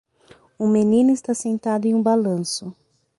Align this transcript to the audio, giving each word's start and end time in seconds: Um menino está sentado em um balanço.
Um 0.59 0.67
menino 0.67 1.11
está 1.13 1.31
sentado 1.35 1.85
em 1.85 1.93
um 1.93 2.01
balanço. 2.01 2.75